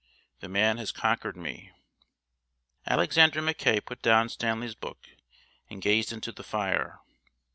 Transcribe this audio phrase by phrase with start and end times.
[0.39, 1.69] The man has conquered me."
[2.87, 5.05] Alexander Mackay put down Stanley's book
[5.69, 7.01] and gazed into the fire.